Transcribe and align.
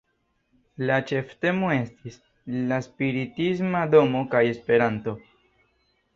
La 0.89 0.95
ĉeftemo 1.11 1.69
estis 1.73 2.17
"La 2.73 2.81
Spiritisma 2.87 3.83
Domo 3.93 4.25
kaj 4.35 4.43
Esperanto". 4.57 5.17